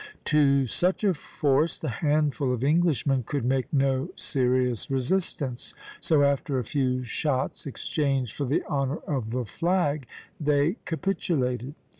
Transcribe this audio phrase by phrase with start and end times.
[0.25, 6.57] To such a force the handful of Englishmen could make no serious resistance; so after
[6.57, 10.07] a few shots, exchanged for the honor of the flag,
[10.39, 11.75] they capitulated.